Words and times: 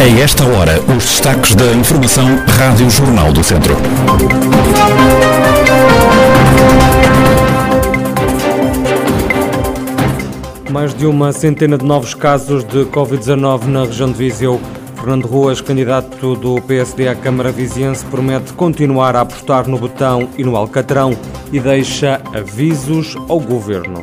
A 0.00 0.08
esta 0.18 0.46
hora, 0.46 0.80
os 0.96 1.04
destaques 1.04 1.54
da 1.54 1.74
Informação 1.74 2.24
Rádio 2.56 2.88
Jornal 2.88 3.34
do 3.34 3.44
Centro. 3.44 3.76
Mais 10.70 10.94
de 10.94 11.04
uma 11.04 11.34
centena 11.34 11.76
de 11.76 11.84
novos 11.84 12.14
casos 12.14 12.64
de 12.64 12.86
Covid-19 12.86 13.66
na 13.66 13.84
região 13.84 14.10
de 14.10 14.16
Viseu. 14.16 14.58
Fernando 14.96 15.26
Ruas, 15.26 15.60
candidato 15.60 16.34
do 16.34 16.62
PSD 16.62 17.06
à 17.06 17.14
Câmara 17.14 17.52
Viziense, 17.52 18.02
promete 18.06 18.54
continuar 18.54 19.14
a 19.14 19.20
apostar 19.20 19.68
no 19.68 19.76
botão 19.76 20.30
e 20.38 20.42
no 20.42 20.56
alcatrão 20.56 21.14
e 21.52 21.60
deixa 21.60 22.22
avisos 22.32 23.16
ao 23.28 23.38
governo. 23.38 24.02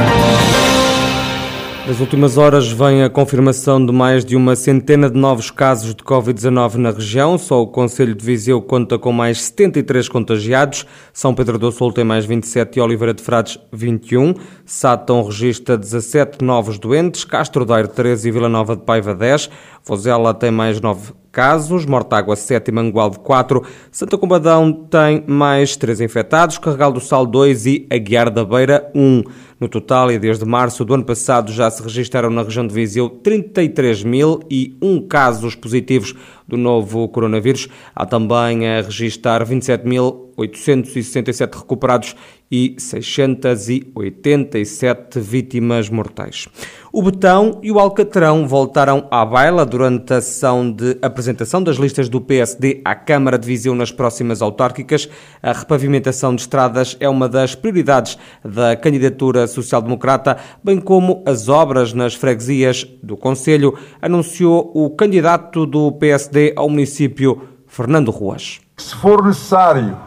Nas 1.87 1.99
últimas 1.99 2.37
horas 2.37 2.71
vem 2.71 3.01
a 3.01 3.09
confirmação 3.09 3.83
de 3.83 3.91
mais 3.91 4.23
de 4.23 4.35
uma 4.35 4.55
centena 4.55 5.09
de 5.09 5.17
novos 5.17 5.49
casos 5.49 5.95
de 5.95 6.03
Covid-19 6.03 6.75
na 6.75 6.91
região. 6.91 7.39
Só 7.39 7.59
o 7.59 7.67
Conselho 7.67 8.13
de 8.13 8.23
Viseu 8.23 8.61
conta 8.61 8.99
com 8.99 9.11
mais 9.11 9.41
73 9.41 10.07
contagiados. 10.07 10.85
São 11.11 11.33
Pedro 11.33 11.57
do 11.57 11.71
Sul 11.71 11.91
tem 11.91 12.03
mais 12.03 12.23
27 12.23 12.77
e 12.77 12.81
Oliveira 12.81 13.15
de 13.15 13.23
Frades 13.23 13.57
21. 13.73 14.35
Sátão 14.63 15.23
registra 15.23 15.75
17 15.75 16.45
novos 16.45 16.77
doentes. 16.77 17.25
Castro 17.25 17.65
Daire 17.65 17.87
13 17.87 18.29
e 18.29 18.31
Vila 18.31 18.47
Nova 18.47 18.75
de 18.75 18.83
Paiva 18.83 19.15
10. 19.15 19.49
Vozela 19.83 20.35
tem 20.35 20.51
mais 20.51 20.79
9 20.79 21.13
casos, 21.31 21.85
Mortágua 21.85 22.35
7 22.35 22.67
e 22.67 22.71
Mangualde 22.71 23.17
4, 23.19 23.63
Santa 23.89 24.17
Combadão 24.17 24.71
tem 24.73 25.23
mais 25.25 25.75
3 25.75 26.01
infectados, 26.01 26.57
Carregal 26.57 26.91
do 26.91 26.99
Sal 26.99 27.25
2 27.25 27.65
e 27.65 27.87
Aguiar 27.89 28.29
da 28.29 28.43
Beira 28.43 28.91
1. 28.93 29.23
No 29.61 29.69
total, 29.69 30.11
e 30.11 30.17
desde 30.17 30.43
março 30.43 30.83
do 30.83 30.95
ano 30.95 31.05
passado, 31.05 31.51
já 31.51 31.69
se 31.69 31.83
registraram 31.83 32.31
na 32.31 32.41
região 32.41 32.65
de 32.65 32.73
Viseu 32.73 33.07
33.001 33.07 35.07
casos 35.07 35.53
positivos 35.53 36.15
do 36.51 36.57
novo 36.57 37.07
coronavírus. 37.07 37.67
Há 37.95 38.05
também 38.05 38.67
a 38.67 38.81
registrar 38.81 39.45
27.867 39.45 41.55
recuperados 41.55 42.13
e 42.51 42.75
687 42.77 45.19
vítimas 45.21 45.89
mortais. 45.89 46.49
O 46.91 47.01
Betão 47.01 47.61
e 47.63 47.71
o 47.71 47.79
Alcatrão 47.79 48.45
voltaram 48.45 49.07
à 49.09 49.25
baila 49.25 49.65
durante 49.65 50.13
a 50.13 50.19
sessão 50.19 50.69
de 50.69 50.97
apresentação 51.01 51.63
das 51.63 51.77
listas 51.77 52.09
do 52.09 52.19
PSD 52.19 52.81
à 52.83 52.93
Câmara 52.93 53.39
de 53.39 53.47
Viseu 53.47 53.73
nas 53.73 53.93
próximas 53.93 54.41
autárquicas. 54.41 55.07
A 55.41 55.53
repavimentação 55.53 56.35
de 56.35 56.41
estradas 56.41 56.97
é 56.99 57.07
uma 57.07 57.29
das 57.29 57.55
prioridades 57.55 58.17
da 58.43 58.75
candidatura 58.75 59.47
social-democrata, 59.47 60.35
bem 60.61 60.81
como 60.81 61.23
as 61.25 61.47
obras 61.47 61.93
nas 61.93 62.13
freguesias 62.13 62.85
do 63.01 63.15
Conselho, 63.15 63.73
anunciou 64.01 64.69
o 64.75 64.89
candidato 64.89 65.65
do 65.65 65.93
PSD 65.93 66.40
ao 66.55 66.69
município, 66.69 67.47
Fernando 67.67 68.11
Ruas. 68.11 68.59
Se 68.77 68.95
for 68.95 69.23
necessário 69.23 69.97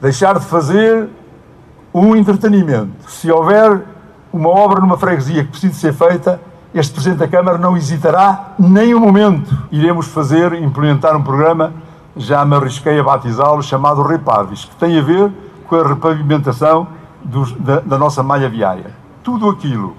deixar 0.00 0.38
de 0.38 0.44
fazer 0.46 1.08
um 1.92 2.14
entretenimento, 2.16 3.08
se 3.08 3.30
houver 3.30 3.82
uma 4.32 4.48
obra 4.48 4.80
numa 4.80 4.98
freguesia 4.98 5.44
que 5.44 5.50
precisa 5.50 5.74
ser 5.74 5.92
feita, 5.92 6.40
este 6.74 6.92
Presidente 6.92 7.18
da 7.20 7.28
Câmara 7.28 7.56
não 7.56 7.76
hesitará 7.76 8.54
nem 8.58 8.94
um 8.94 9.00
momento. 9.00 9.56
Iremos 9.70 10.08
fazer, 10.08 10.52
implementar 10.54 11.16
um 11.16 11.22
programa, 11.22 11.72
já 12.16 12.44
me 12.44 12.56
arrisquei 12.56 12.98
a 12.98 13.02
batizá-lo, 13.02 13.62
chamado 13.62 14.02
Repavis, 14.02 14.64
que 14.64 14.74
tem 14.76 14.98
a 14.98 15.02
ver 15.02 15.30
com 15.68 15.76
a 15.76 15.86
repavimentação 15.86 16.88
dos, 17.22 17.52
da, 17.52 17.80
da, 17.80 17.96
nossa 17.96 18.22
malha 18.22 18.48
viária. 18.48 18.90
Tudo 19.22 19.48
aquilo 19.48 19.96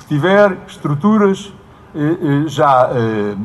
que 0.00 0.06
tiver 0.06 0.58
estruturas 0.66 1.52
eh, 1.94 1.98
eh, 2.00 2.48
já 2.48 2.90
eh, 2.92 3.36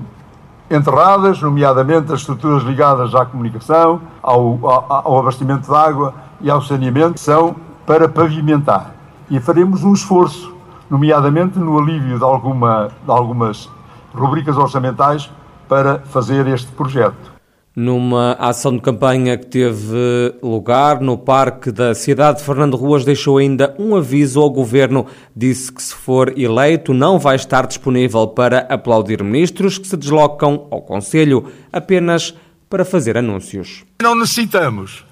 enterradas, 0.71 1.41
nomeadamente 1.41 2.13
as 2.13 2.21
estruturas 2.21 2.63
ligadas 2.63 3.13
à 3.13 3.25
comunicação, 3.25 4.01
ao, 4.23 4.57
ao, 4.63 4.85
ao 4.89 5.19
abastecimento 5.19 5.69
de 5.69 5.75
água 5.75 6.13
e 6.39 6.49
ao 6.49 6.61
saneamento, 6.61 7.19
são 7.19 7.55
para 7.85 8.07
pavimentar 8.07 8.95
e 9.29 9.39
faremos 9.39 9.83
um 9.83 9.93
esforço, 9.93 10.53
nomeadamente 10.89 11.59
no 11.59 11.77
alívio 11.77 12.17
de, 12.17 12.23
alguma, 12.23 12.89
de 13.03 13.11
algumas 13.11 13.69
rubricas 14.13 14.57
orçamentais, 14.57 15.31
para 15.67 15.99
fazer 15.99 16.47
este 16.47 16.69
projeto. 16.73 17.40
Numa 17.73 18.33
ação 18.33 18.75
de 18.75 18.81
campanha 18.81 19.37
que 19.37 19.45
teve 19.45 20.35
lugar 20.43 20.99
no 20.99 21.17
Parque 21.17 21.71
da 21.71 21.95
cidade, 21.95 22.43
Fernando 22.43 22.75
Ruas 22.75 23.05
deixou 23.05 23.37
ainda 23.37 23.73
um 23.79 23.95
aviso 23.95 24.41
ao 24.41 24.49
governo. 24.49 25.07
Disse 25.33 25.71
que, 25.71 25.81
se 25.81 25.95
for 25.95 26.37
eleito, 26.37 26.93
não 26.93 27.17
vai 27.17 27.37
estar 27.37 27.65
disponível 27.65 28.27
para 28.27 28.59
aplaudir 28.69 29.23
ministros 29.23 29.77
que 29.77 29.87
se 29.87 29.95
deslocam 29.95 30.67
ao 30.69 30.81
Conselho 30.81 31.49
apenas 31.71 32.35
para 32.69 32.83
fazer 32.83 33.17
anúncios. 33.17 33.85
Não 34.01 34.15
necessitamos, 34.15 35.05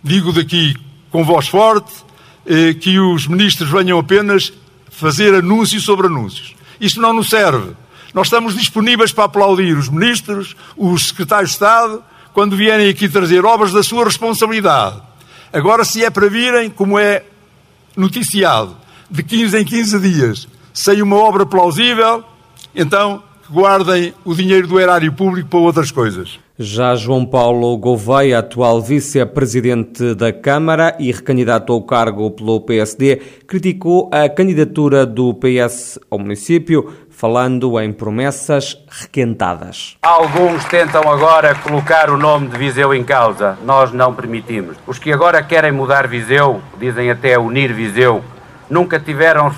digo 0.00 0.32
daqui 0.32 0.76
com 1.10 1.24
voz 1.24 1.48
forte, 1.48 1.92
eh, 2.46 2.74
que 2.74 2.98
os 3.00 3.26
ministros 3.26 3.70
venham 3.70 3.98
apenas 3.98 4.52
fazer 4.88 5.34
anúncios 5.34 5.84
sobre 5.84 6.06
anúncios. 6.06 6.54
Isto 6.80 7.00
não 7.00 7.12
nos 7.12 7.28
serve. 7.28 7.72
Nós 8.14 8.28
estamos 8.28 8.54
disponíveis 8.56 9.12
para 9.12 9.24
aplaudir 9.24 9.76
os 9.76 9.88
ministros, 9.88 10.56
os 10.76 11.08
secretários 11.08 11.50
de 11.50 11.56
Estado, 11.56 12.02
quando 12.32 12.56
vierem 12.56 12.88
aqui 12.88 13.08
trazer 13.08 13.44
obras 13.44 13.72
da 13.72 13.82
sua 13.82 14.04
responsabilidade. 14.04 15.00
Agora, 15.52 15.84
se 15.84 16.04
é 16.04 16.10
para 16.10 16.28
virem, 16.28 16.70
como 16.70 16.98
é 16.98 17.22
noticiado, 17.96 18.76
de 19.10 19.22
15 19.22 19.58
em 19.58 19.64
15 19.64 19.98
dias, 19.98 20.48
sem 20.72 21.02
uma 21.02 21.16
obra 21.16 21.44
plausível, 21.44 22.22
então 22.74 23.22
guardem 23.50 24.12
o 24.24 24.34
dinheiro 24.34 24.66
do 24.66 24.78
erário 24.78 25.12
público 25.12 25.48
para 25.48 25.58
outras 25.58 25.90
coisas. 25.90 26.38
Já 26.58 26.96
João 26.96 27.24
Paulo 27.24 27.76
Gouveia, 27.76 28.40
atual 28.40 28.82
vice-presidente 28.82 30.14
da 30.14 30.32
Câmara 30.32 30.96
e 30.98 31.12
recandidato 31.12 31.72
ao 31.72 31.82
cargo 31.82 32.30
pelo 32.32 32.60
PSD, 32.60 33.16
criticou 33.46 34.10
a 34.12 34.28
candidatura 34.28 35.06
do 35.06 35.32
PS 35.34 35.98
ao 36.10 36.18
município, 36.18 36.92
falando 37.18 37.80
em 37.80 37.92
promessas 37.92 38.78
requentadas. 38.88 39.96
Alguns 40.00 40.64
tentam 40.66 41.02
agora 41.10 41.52
colocar 41.56 42.10
o 42.10 42.16
nome 42.16 42.46
de 42.46 42.56
Viseu 42.56 42.94
em 42.94 43.02
causa. 43.02 43.58
Nós 43.64 43.90
não 43.90 44.14
permitimos. 44.14 44.76
Os 44.86 45.00
que 45.00 45.12
agora 45.12 45.42
querem 45.42 45.72
mudar 45.72 46.06
Viseu, 46.06 46.62
dizem 46.78 47.10
até 47.10 47.36
unir 47.36 47.72
Viseu, 47.72 48.22
nunca 48.70 49.00
tiveram 49.00 49.52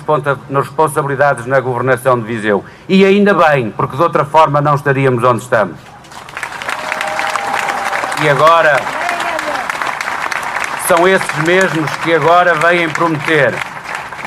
responsabilidades 0.49 1.45
na 1.45 1.59
governação 1.59 2.19
de 2.19 2.25
Viseu. 2.25 2.65
E 2.89 3.05
ainda 3.05 3.31
bem, 3.35 3.69
porque 3.69 3.95
de 3.95 4.01
outra 4.01 4.25
forma 4.25 4.59
não 4.59 4.73
estaríamos 4.73 5.23
onde 5.23 5.43
estamos. 5.43 5.77
E 8.23 8.27
agora 8.27 8.81
são 10.87 11.07
esses 11.07 11.37
mesmos 11.45 11.91
que 11.97 12.11
agora 12.11 12.55
vêm 12.55 12.89
prometer, 12.89 13.53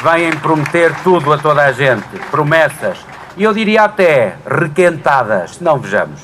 vêm 0.05 0.31
prometer 0.37 0.95
tudo 1.03 1.33
a 1.33 1.39
toda 1.39 1.65
a 1.65 1.73
gente, 1.73 2.07
promessas, 2.31 2.97
e 3.37 3.45
eu 3.45 3.53
diria 3.53 3.85
até 3.85 4.37
requentadas, 4.47 5.61
não 5.61 5.79
vejamos. 5.79 6.21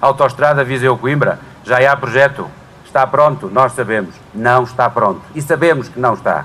Autostrada 0.00 0.64
Viseu-Coimbra, 0.64 1.38
já 1.64 1.90
há 1.90 1.96
projeto, 1.96 2.46
está 2.84 3.06
pronto, 3.06 3.50
nós 3.52 3.72
sabemos, 3.72 4.14
não 4.34 4.64
está 4.64 4.88
pronto, 4.88 5.22
e 5.34 5.42
sabemos 5.42 5.88
que 5.88 5.98
não 5.98 6.14
está. 6.14 6.44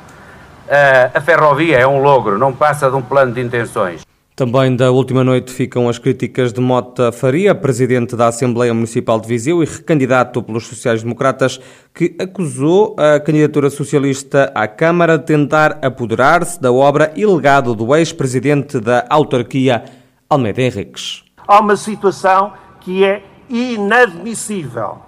Uh, 0.67 1.17
a 1.17 1.21
ferrovia 1.21 1.77
é 1.77 1.87
um 1.87 2.01
logro, 2.01 2.37
não 2.37 2.51
passa 2.51 2.89
de 2.89 2.95
um 2.95 3.01
plano 3.01 3.33
de 3.33 3.41
intenções. 3.41 4.05
Também 4.35 4.75
da 4.75 4.91
última 4.91 5.23
noite 5.23 5.53
ficam 5.53 5.87
as 5.87 5.97
críticas 5.97 6.51
de 6.51 6.59
Mota 6.59 7.09
Faria, 7.09 7.55
presidente 7.55 8.17
da 8.17 8.27
Assembleia 8.27 8.73
Municipal 8.73 9.17
de 9.17 9.29
Viseu 9.29 9.63
e 9.63 9.65
recandidato 9.65 10.43
pelos 10.43 10.67
sociais-democratas, 10.67 11.57
que 11.93 12.13
acusou 12.19 12.97
a 12.99 13.17
candidatura 13.17 13.69
socialista 13.69 14.51
à 14.53 14.67
Câmara 14.67 15.17
de 15.17 15.23
tentar 15.23 15.79
apoderar-se 15.81 16.61
da 16.61 16.69
obra 16.69 17.13
e 17.15 17.25
legado 17.25 17.73
do 17.73 17.95
ex-presidente 17.95 18.77
da 18.77 19.05
autarquia, 19.09 19.85
Almeida 20.29 20.61
Henriques. 20.61 21.23
Há 21.47 21.59
uma 21.59 21.75
situação 21.75 22.53
que 22.79 23.03
é 23.03 23.23
inadmissível. 23.47 24.99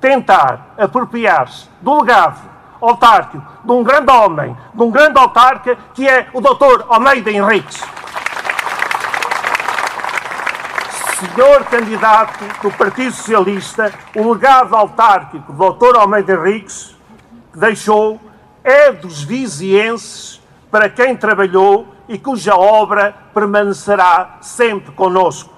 Tentar 0.00 0.74
apropriar-se 0.76 1.68
do 1.80 2.00
legado 2.00 2.50
autárquico 2.80 3.46
de 3.64 3.70
um 3.70 3.84
grande 3.84 4.10
homem, 4.10 4.56
de 4.74 4.82
um 4.82 4.90
grande 4.90 5.18
autarca, 5.18 5.76
que 5.94 6.08
é 6.08 6.26
o 6.32 6.40
Dr. 6.40 6.84
Almeida 6.88 7.30
Henriques. 7.30 7.80
senhor 11.22 11.64
candidato 11.66 12.44
do 12.62 12.70
Partido 12.72 13.12
Socialista, 13.12 13.92
o 14.16 14.32
legado 14.32 14.74
autárquico 14.74 15.52
do 15.52 15.72
Dr. 15.72 15.96
Almeida 15.96 16.32
Henriques, 16.32 16.96
que 17.52 17.58
deixou, 17.60 18.20
é 18.64 18.90
dos 18.90 19.22
vizienses 19.22 20.42
para 20.68 20.88
quem 20.88 21.16
trabalhou 21.16 21.91
e 22.08 22.18
cuja 22.18 22.54
obra 22.54 23.14
permanecerá 23.32 24.38
sempre 24.40 24.92
conosco. 24.92 25.52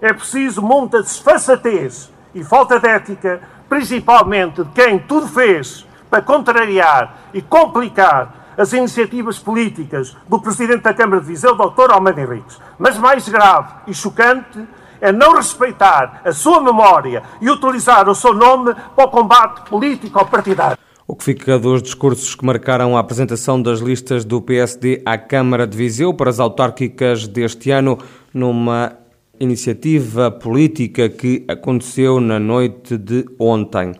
É 0.00 0.12
preciso 0.12 0.62
muita 0.62 1.02
desfaçatez 1.02 2.10
e 2.34 2.42
falta 2.42 2.80
de 2.80 2.88
ética, 2.88 3.40
principalmente 3.68 4.64
de 4.64 4.70
quem 4.70 4.98
tudo 4.98 5.28
fez 5.28 5.86
para 6.08 6.22
contrariar 6.22 7.14
e 7.32 7.42
complicar 7.42 8.40
as 8.56 8.72
iniciativas 8.72 9.38
políticas 9.38 10.16
do 10.28 10.40
Presidente 10.40 10.82
da 10.82 10.92
Câmara 10.92 11.20
de 11.20 11.28
Viseu, 11.28 11.54
Dr. 11.54 11.90
Almeida 11.92 12.20
Henriques. 12.20 12.60
Mas 12.78 12.98
mais 12.98 13.28
grave 13.28 13.68
e 13.86 13.94
chocante 13.94 14.66
é 15.00 15.10
não 15.10 15.34
respeitar 15.34 16.20
a 16.24 16.32
sua 16.32 16.60
memória 16.60 17.22
e 17.40 17.48
utilizar 17.48 18.08
o 18.08 18.14
seu 18.14 18.34
nome 18.34 18.74
para 18.94 19.04
o 19.04 19.10
combate 19.10 19.68
político 19.68 20.24
partidário. 20.26 20.76
O 21.10 21.16
que 21.16 21.24
fica 21.24 21.58
dos 21.58 21.82
discursos 21.82 22.36
que 22.36 22.46
marcaram 22.46 22.96
a 22.96 23.00
apresentação 23.00 23.60
das 23.60 23.80
listas 23.80 24.24
do 24.24 24.40
PSD 24.40 25.02
à 25.04 25.18
Câmara 25.18 25.66
de 25.66 25.76
Viseu 25.76 26.14
para 26.14 26.30
as 26.30 26.38
autárquicas 26.38 27.26
deste 27.26 27.72
ano, 27.72 27.98
numa 28.32 28.96
iniciativa 29.40 30.30
política 30.30 31.08
que 31.08 31.44
aconteceu 31.48 32.20
na 32.20 32.38
noite 32.38 32.96
de 32.96 33.26
ontem. 33.40 33.90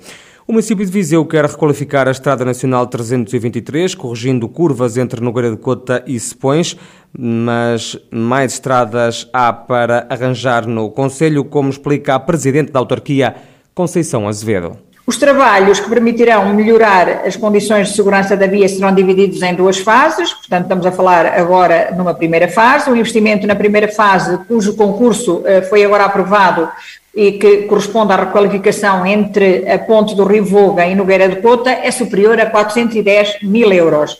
O 0.47 0.53
município 0.53 0.87
de 0.87 0.93
Viseu 0.93 1.27
quer 1.27 1.47
requalificar 1.47 2.07
a 2.07 2.12
Estrada 2.12 2.45
Nacional 2.45 2.87
323, 2.87 3.93
corrigindo 3.97 4.49
curvas 4.49 4.97
entre 4.97 5.21
Nogueira 5.21 5.51
de 5.51 5.57
Cota 5.57 6.05
e 6.07 6.19
Sepões, 6.21 6.77
mas 7.12 7.99
mais 8.09 8.53
estradas 8.53 9.29
há 9.33 9.53
para 9.53 10.07
arranjar 10.09 10.65
no 10.65 10.89
Conselho, 10.93 11.45
como 11.45 11.71
explica 11.71 12.15
a 12.15 12.21
Presidente 12.21 12.71
da 12.71 12.79
autarquia, 12.79 13.35
Conceição 13.75 14.29
Azevedo. 14.29 14.89
Os 15.11 15.17
trabalhos 15.17 15.81
que 15.81 15.89
permitirão 15.89 16.55
melhorar 16.55 17.27
as 17.27 17.35
condições 17.35 17.89
de 17.89 17.97
segurança 17.97 18.37
da 18.37 18.47
via 18.47 18.69
serão 18.69 18.95
divididos 18.95 19.43
em 19.43 19.57
duas 19.57 19.77
fases, 19.79 20.33
portanto, 20.33 20.62
estamos 20.62 20.87
a 20.87 20.93
falar 20.93 21.27
agora 21.27 21.93
numa 21.97 22.15
primeira 22.15 22.47
fase. 22.47 22.89
O 22.89 22.95
investimento 22.95 23.45
na 23.45 23.57
primeira 23.57 23.89
fase, 23.89 24.39
cujo 24.47 24.77
concurso 24.77 25.43
eh, 25.45 25.62
foi 25.62 25.85
agora 25.85 26.05
aprovado 26.05 26.69
e 27.12 27.33
que 27.33 27.62
corresponde 27.62 28.12
à 28.12 28.17
requalificação 28.25 29.05
entre 29.05 29.69
a 29.69 29.81
ponte 29.81 30.15
do 30.15 30.23
Rio 30.23 30.45
Voga 30.45 30.87
e 30.87 30.95
Nogueira 30.95 31.29
de 31.29 31.43
Cota, 31.43 31.71
é 31.71 31.91
superior 31.91 32.41
a 32.41 32.47
410 32.47 33.43
mil 33.43 33.73
euros. 33.73 34.17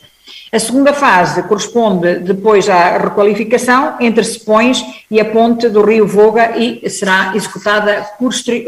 A 0.53 0.59
segunda 0.59 0.93
fase 0.93 1.45
corresponde 1.45 2.17
depois 2.17 2.69
à 2.69 2.99
requalificação 2.99 3.95
entre 4.01 4.25
Sepões 4.25 4.85
e 5.09 5.21
a 5.21 5.25
ponte 5.25 5.69
do 5.69 5.81
Rio 5.83 6.09
Voga 6.09 6.59
e 6.59 6.91
será 6.91 7.33
executada 7.37 8.05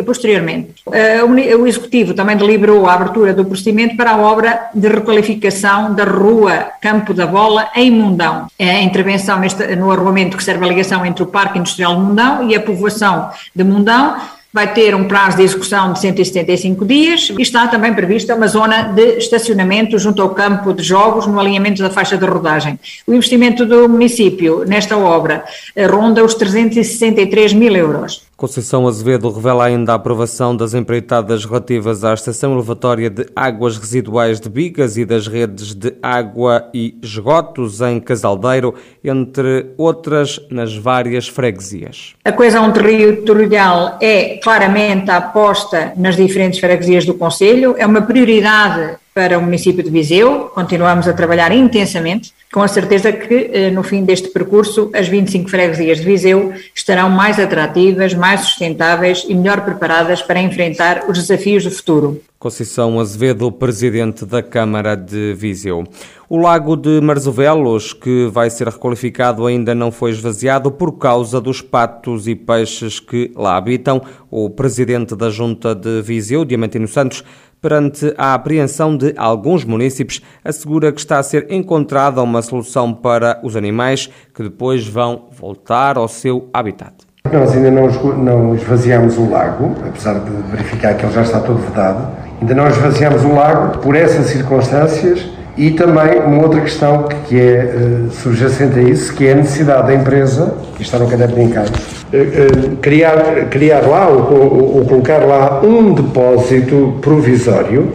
posteriormente. 0.06 0.75
Eh, 0.93 1.25
o 1.25 1.67
Executivo 1.67 2.14
também 2.14 2.37
deliberou 2.37 2.87
a 2.87 2.94
abertura 2.94 3.34
do 3.34 3.44
procedimento 3.44 3.96
para 3.96 4.12
a 4.12 4.17
obra 4.17 4.70
de 4.73 4.87
requalificação 4.87 5.93
da 5.93 6.05
rua 6.05 6.70
Campo 6.81 7.12
da 7.12 7.26
Bola 7.26 7.69
em 7.75 7.90
Mundão. 7.90 8.46
A 8.61 8.81
intervenção 8.81 9.40
neste, 9.40 9.75
no 9.75 9.90
arruamento 9.90 10.37
que 10.37 10.44
serve 10.44 10.64
a 10.64 10.69
ligação 10.69 11.05
entre 11.05 11.25
o 11.25 11.26
Parque 11.26 11.58
Industrial 11.58 11.96
de 11.96 12.00
Mundão 12.00 12.49
e 12.49 12.55
a 12.55 12.61
povoação 12.61 13.31
de 13.55 13.64
Mundão 13.64 14.17
vai 14.52 14.72
ter 14.72 14.94
um 14.94 15.04
prazo 15.04 15.38
de 15.38 15.44
execução 15.44 15.93
de 15.93 16.00
175 16.00 16.84
dias 16.84 17.31
e 17.31 17.43
está 17.43 17.66
também 17.69 17.94
prevista 17.94 18.34
uma 18.34 18.46
zona 18.46 18.82
de 18.82 19.16
estacionamento 19.16 19.99
junto 19.99 20.20
ao 20.20 20.31
campo 20.31 20.75
de 20.75 20.82
jogos 20.82 21.26
no 21.26 21.40
alinhamento 21.40 21.82
da 21.82 21.88
faixa 21.88 22.19
de 22.19 22.26
rodagem. 22.26 22.78
O 23.06 23.14
investimento 23.14 23.64
do 23.64 23.88
município 23.88 24.64
nesta 24.66 24.96
obra 24.96 25.44
ronda 25.88 26.22
os 26.22 26.34
363 26.34 27.54
mil 27.54 27.75
euros. 27.75 28.22
Conceição 28.43 28.89
Azevedo 28.89 29.31
revela 29.31 29.67
ainda 29.67 29.93
a 29.93 29.94
aprovação 29.94 30.56
das 30.56 30.75
empreitadas 30.75 31.44
relativas 31.44 32.03
à 32.03 32.12
estação 32.12 32.55
elevatória 32.55 33.09
de 33.09 33.25
águas 33.37 33.79
residuais 33.79 34.41
de 34.41 34.49
Bigas 34.49 34.97
e 34.97 35.05
das 35.05 35.29
redes 35.29 35.77
de 35.77 35.94
água 36.03 36.69
e 36.75 36.99
esgotos 37.00 37.81
em 37.81 38.00
Casaldeiro, 38.00 38.75
entre 39.05 39.67
outras 39.79 40.41
nas 40.50 40.75
várias 40.75 41.29
freguesias. 41.29 42.17
A 42.25 42.33
coesão 42.33 42.73
territorial 42.73 43.97
é 44.00 44.41
claramente 44.43 45.09
a 45.09 45.19
aposta 45.19 45.93
nas 45.97 46.17
diferentes 46.17 46.59
freguesias 46.59 47.06
do 47.06 47.15
Conselho, 47.15 47.77
é 47.79 47.87
uma 47.87 48.03
prioridade 48.03 48.97
para 49.14 49.38
o 49.38 49.43
município 49.43 49.82
de 49.82 49.91
Viseu, 49.91 50.50
continuamos 50.55 51.06
a 51.06 51.12
trabalhar 51.12 51.53
intensamente, 51.53 52.32
com 52.53 52.62
a 52.62 52.69
certeza 52.69 53.12
que 53.12 53.50
eh, 53.53 53.70
no 53.70 53.82
fim 53.82 54.05
deste 54.05 54.29
percurso 54.29 54.91
as 54.94 55.06
25 55.06 55.50
freguesias 55.50 55.99
de 55.99 56.05
Viseu 56.05 56.53
estarão 56.75 57.11
mais 57.11 57.38
atrativas, 57.38 58.14
mais 58.14 58.41
sustentáveis 58.41 59.25
e 59.29 59.35
melhor 59.35 59.64
preparadas 59.64 60.23
para 60.23 60.41
enfrentar 60.41 61.05
os 61.09 61.19
desafios 61.19 61.64
do 61.64 61.70
futuro. 61.70 62.23
Conceição 62.38 62.99
Azevedo, 62.99 63.53
presidente 63.53 64.26
da 64.26 64.43
Câmara 64.43 64.97
de 64.97 65.32
Viseu. 65.35 65.85
O 66.29 66.37
lago 66.37 66.75
de 66.76 67.00
Marzovelos, 67.00 67.93
que 67.93 68.26
vai 68.32 68.50
ser 68.50 68.67
requalificado, 68.67 69.47
ainda 69.47 69.76
não 69.76 69.93
foi 69.93 70.11
esvaziado 70.11 70.73
por 70.73 70.99
causa 70.99 71.41
dos 71.41 71.61
patos 71.61 72.26
e 72.26 72.35
peixes 72.35 72.99
que 72.99 73.31
lá 73.37 73.56
habitam. 73.56 74.03
O 74.29 74.50
presidente 74.50 75.14
da 75.14 75.31
Junta 75.31 75.73
de 75.73 76.03
Viseu, 76.03 76.44
Diamantino 76.44 76.88
Santos, 76.88 77.23
perante 77.62 78.12
a 78.19 78.35
apreensão 78.35 78.97
de 78.97 79.14
alguns 79.17 79.64
municípios, 79.64 80.20
assegura 80.44 80.91
que 80.91 80.99
está 80.99 81.20
a 81.20 81.23
ser 81.23 81.47
encontrada 81.49 82.20
uma 82.20 82.43
solução 82.43 82.93
para 82.93 83.41
os 83.44 83.56
animais 83.56 84.11
que 84.35 84.43
depois 84.43 84.87
vão 84.87 85.29
voltar 85.31 85.97
ao 85.97 86.09
seu 86.09 86.50
habitat. 86.53 86.93
Nós 87.32 87.53
ainda 87.53 87.70
não, 87.70 87.87
não 88.17 88.55
esvaziamos 88.56 89.17
o 89.17 89.31
lago, 89.31 89.76
apesar 89.87 90.19
de 90.19 90.31
verificar 90.50 90.94
que 90.97 91.06
ele 91.06 91.12
já 91.12 91.23
está 91.23 91.41
todo 91.41 91.59
vedado, 91.59 92.09
ainda 92.41 92.53
não 92.53 92.67
esvaziamos 92.67 93.25
o 93.25 93.32
lago 93.32 93.79
por 93.79 93.94
essas 93.94 94.26
circunstâncias 94.26 95.25
e 95.56 95.70
também 95.72 96.19
uma 96.20 96.43
outra 96.43 96.60
questão 96.60 97.06
que 97.28 97.38
é 97.38 97.75
uh, 97.75 98.10
subjacente 98.10 98.78
a 98.78 98.82
isso, 98.82 99.14
que 99.14 99.26
é 99.26 99.32
a 99.32 99.37
necessidade 99.37 99.88
da 99.88 99.94
empresa, 99.94 100.54
que 100.76 100.82
está 100.82 100.99
no 100.99 101.06
caderno 101.08 101.34
de 101.34 101.43
encargos, 101.43 101.78
uh, 101.81 102.72
uh, 102.72 102.76
criar, 102.76 103.49
criar 103.50 103.81
lá 103.81 104.08
ou, 104.08 104.32
ou, 104.32 104.76
ou, 104.76 104.84
colocar 104.87 105.19
lá 105.19 105.60
um 105.62 105.93
depósito 105.93 106.96
provisório 107.02 107.93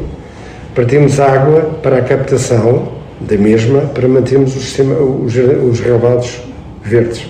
para 0.76 0.86
termos 0.86 1.20
água 1.20 1.62
para 1.82 1.98
a 1.98 2.02
captação 2.02 2.90
da 3.20 3.36
mesma, 3.36 3.82
para 3.82 4.08
mantermos 4.08 4.56
o 4.56 4.60
sistema, 4.60 4.94
os, 4.96 5.36
os 5.36 5.80
relevados 5.80 6.40
verdes. 6.84 7.28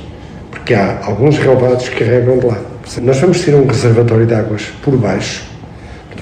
Porque 0.51 0.73
há 0.73 0.99
alguns 1.03 1.37
relevados 1.37 1.87
que 1.87 2.03
carregam 2.03 2.39
de 2.39 2.47
lá. 2.47 2.57
Nós 3.01 3.17
vamos 3.19 3.39
ter 3.41 3.55
um 3.55 3.65
reservatório 3.65 4.25
de 4.25 4.33
águas 4.33 4.63
por 4.81 4.97
baixo, 4.97 5.46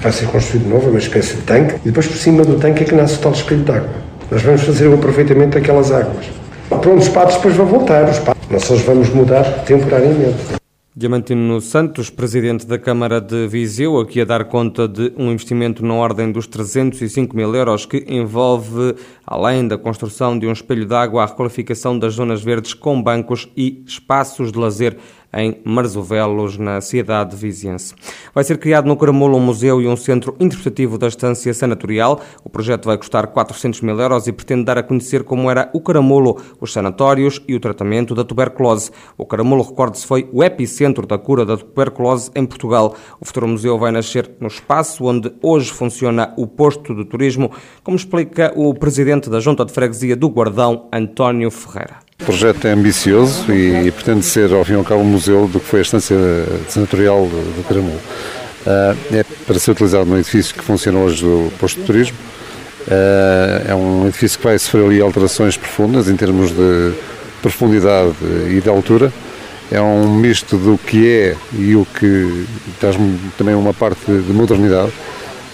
vai 0.00 0.12
ser 0.12 0.26
construído 0.26 0.68
novo, 0.68 0.90
uma 0.90 0.98
espécie 0.98 1.36
de 1.36 1.42
tanque, 1.42 1.74
e 1.76 1.86
depois 1.86 2.06
por 2.06 2.16
cima 2.16 2.44
do 2.44 2.58
tanque 2.58 2.82
é 2.82 2.86
que 2.86 2.94
nasce 2.94 3.16
o 3.16 3.18
tal 3.18 3.32
espelho 3.32 3.64
de 3.64 3.72
água. 3.72 3.90
Nós 4.30 4.42
vamos 4.42 4.62
fazer 4.62 4.88
o 4.88 4.94
aproveitamento 4.94 5.58
daquelas 5.58 5.90
águas. 5.92 6.26
Pronto, 6.68 6.94
os 6.94 7.08
patos 7.08 7.36
depois 7.36 7.54
vão 7.54 7.66
voltar, 7.66 8.08
os 8.08 8.18
patos. 8.18 8.42
nós 8.50 8.62
só 8.62 8.74
os 8.74 8.82
vamos 8.82 9.08
mudar 9.10 9.44
temporariamente. 9.64 10.56
Diamantino 10.98 11.60
Santos, 11.60 12.08
presidente 12.08 12.66
da 12.66 12.78
Câmara 12.78 13.20
de 13.20 13.46
Viseu, 13.46 14.00
aqui 14.00 14.18
a 14.18 14.24
dar 14.24 14.46
conta 14.46 14.88
de 14.88 15.12
um 15.18 15.30
investimento 15.30 15.84
na 15.84 15.92
ordem 15.92 16.32
dos 16.32 16.46
305 16.46 17.36
mil 17.36 17.54
euros 17.54 17.84
que 17.84 18.02
envolve, 18.08 18.94
além 19.26 19.68
da 19.68 19.76
construção 19.76 20.38
de 20.38 20.46
um 20.46 20.52
espelho 20.52 20.86
d'água, 20.86 21.22
a 21.22 21.26
requalificação 21.26 21.98
das 21.98 22.14
zonas 22.14 22.42
verdes 22.42 22.72
com 22.72 23.02
bancos 23.02 23.46
e 23.54 23.84
espaços 23.86 24.50
de 24.50 24.58
lazer 24.58 24.96
em 25.36 25.60
Marzovelos, 25.64 26.56
na 26.56 26.80
cidade 26.80 27.36
viziense. 27.36 27.94
Vai 28.34 28.42
ser 28.42 28.58
criado 28.58 28.86
no 28.86 28.96
Caramulo 28.96 29.36
um 29.36 29.40
museu 29.40 29.80
e 29.80 29.86
um 29.86 29.96
centro 29.96 30.34
interpretativo 30.40 30.96
da 30.96 31.08
estância 31.08 31.52
sanatorial. 31.52 32.20
O 32.42 32.48
projeto 32.48 32.86
vai 32.86 32.96
custar 32.96 33.26
400 33.26 33.82
mil 33.82 34.00
euros 34.00 34.26
e 34.26 34.32
pretende 34.32 34.64
dar 34.64 34.78
a 34.78 34.82
conhecer 34.82 35.22
como 35.22 35.50
era 35.50 35.70
o 35.72 35.80
Caramulo, 35.80 36.40
os 36.60 36.72
sanatórios 36.72 37.42
e 37.46 37.54
o 37.54 37.60
tratamento 37.60 38.14
da 38.14 38.24
tuberculose. 38.24 38.90
O 39.18 39.26
Caramulo, 39.26 39.62
recorde-se, 39.62 40.06
foi 40.06 40.28
o 40.32 40.42
epicentro 40.42 41.06
da 41.06 41.18
cura 41.18 41.44
da 41.44 41.56
tuberculose 41.56 42.30
em 42.34 42.46
Portugal. 42.46 42.94
O 43.20 43.24
futuro 43.24 43.46
museu 43.46 43.78
vai 43.78 43.92
nascer 43.92 44.30
no 44.40 44.48
espaço 44.48 45.04
onde 45.04 45.32
hoje 45.42 45.70
funciona 45.70 46.32
o 46.36 46.46
posto 46.46 46.94
de 46.94 47.04
turismo, 47.04 47.50
como 47.84 47.96
explica 47.96 48.52
o 48.56 48.72
presidente 48.74 49.28
da 49.28 49.40
Junta 49.40 49.64
de 49.64 49.72
Freguesia 49.72 50.16
do 50.16 50.28
Guardão, 50.28 50.88
António 50.92 51.50
Ferreira. 51.50 52.05
O 52.18 52.24
projeto 52.24 52.66
é 52.66 52.72
ambicioso 52.72 53.52
e, 53.52 53.86
e 53.86 53.90
pretende 53.90 54.24
ser, 54.24 54.52
ao 54.52 54.64
fim 54.64 54.72
e 54.72 54.76
ao 54.76 54.84
cabo, 54.84 55.02
um 55.02 55.04
museu 55.04 55.46
do 55.46 55.60
que 55.60 55.66
foi 55.66 55.80
a 55.80 55.82
estância 55.82 56.16
senatorial 56.66 57.26
do 57.26 57.64
Caramulo. 57.68 58.00
Uh, 58.66 59.14
é 59.14 59.24
para 59.46 59.58
ser 59.58 59.72
utilizado 59.72 60.06
num 60.06 60.16
edifício 60.16 60.54
que 60.54 60.64
funciona 60.64 60.98
hoje 60.98 61.22
do 61.22 61.52
posto 61.58 61.78
de 61.78 61.86
turismo. 61.86 62.16
Uh, 62.88 63.70
é 63.70 63.74
um 63.74 64.08
edifício 64.08 64.38
que 64.38 64.44
vai 64.44 64.58
sofrer 64.58 64.84
ali 64.86 65.00
alterações 65.00 65.56
profundas 65.56 66.08
em 66.08 66.16
termos 66.16 66.50
de 66.50 66.94
profundidade 67.42 68.16
e 68.50 68.60
de 68.60 68.68
altura. 68.68 69.12
É 69.70 69.80
um 69.80 70.16
misto 70.16 70.56
do 70.56 70.78
que 70.78 71.08
é 71.08 71.36
e 71.52 71.76
o 71.76 71.84
que 71.84 72.46
traz 72.80 72.96
também 73.36 73.54
uma 73.54 73.74
parte 73.74 74.04
de 74.06 74.32
modernidade. 74.32 74.92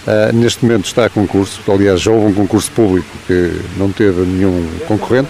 Uh, 0.07 0.33
neste 0.33 0.65
momento 0.65 0.85
está 0.85 1.05
a 1.05 1.09
concurso, 1.09 1.61
aliás 1.69 2.01
já 2.01 2.11
houve 2.11 2.27
um 2.27 2.33
concurso 2.33 2.71
público 2.71 3.07
que 3.27 3.51
não 3.77 3.91
teve 3.91 4.21
nenhum 4.21 4.65
concorrente 4.87 5.29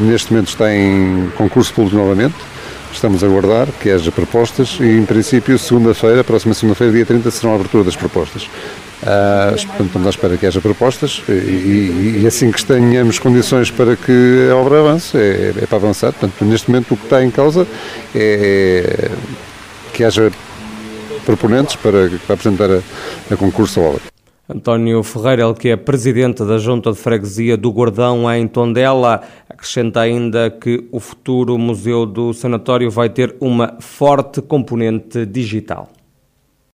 Neste 0.00 0.32
momento 0.32 0.48
está 0.48 0.72
em 0.72 1.28
concurso 1.36 1.74
público 1.74 1.96
novamente. 1.96 2.36
Estamos 2.92 3.22
a 3.22 3.26
aguardar 3.26 3.66
que 3.80 3.90
haja 3.90 4.10
propostas 4.10 4.78
e, 4.80 4.84
em 4.84 5.04
princípio, 5.04 5.58
segunda-feira, 5.58 6.22
próxima 6.24 6.54
segunda-feira, 6.54 6.92
dia 6.92 7.04
30, 7.04 7.30
serão 7.30 7.52
a 7.52 7.54
abertura 7.56 7.84
das 7.84 7.96
propostas. 7.96 8.44
Uh, 8.44 9.66
portanto, 9.66 9.86
estamos 9.86 10.06
à 10.06 10.10
espera 10.10 10.36
que 10.36 10.46
haja 10.46 10.60
propostas 10.60 11.22
e, 11.28 11.32
e, 11.32 12.20
e, 12.22 12.26
assim 12.26 12.50
que 12.50 12.64
tenhamos 12.64 13.18
condições 13.18 13.70
para 13.70 13.94
que 13.94 14.48
a 14.50 14.56
obra 14.56 14.80
avance, 14.80 15.16
é, 15.16 15.52
é, 15.56 15.66
para 15.66 15.76
avançar. 15.76 16.12
Portanto, 16.12 16.44
neste 16.44 16.70
momento 16.70 16.94
o 16.94 16.96
que 16.96 17.04
está 17.04 17.22
em 17.22 17.30
causa 17.30 17.66
é 18.14 19.10
que 19.92 20.04
haja 20.04 20.30
proponentes 21.24 21.76
para, 21.76 22.08
para 22.26 22.34
apresentar 22.34 22.70
a, 22.70 22.80
a 23.32 23.36
concurso 23.36 23.80
a 23.80 23.82
obra. 23.84 24.02
António 24.50 25.02
Ferreira, 25.02 25.42
ele 25.44 25.52
que 25.52 25.68
é 25.68 25.76
presidente 25.76 26.42
da 26.42 26.56
Junta 26.56 26.90
de 26.90 26.96
Freguesia 26.96 27.54
do 27.54 27.70
Gordão 27.70 28.32
em 28.32 28.48
Tondela, 28.48 29.20
acrescenta 29.58 30.00
ainda 30.00 30.48
que 30.48 30.88
o 30.92 31.00
futuro 31.00 31.58
Museu 31.58 32.06
do 32.06 32.32
Sanatório 32.32 32.88
vai 32.92 33.10
ter 33.10 33.34
uma 33.40 33.76
forte 33.80 34.40
componente 34.40 35.26
digital. 35.26 35.90